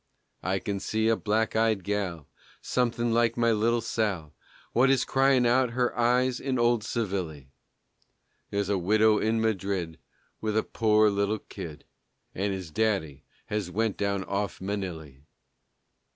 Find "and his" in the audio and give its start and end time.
12.33-12.71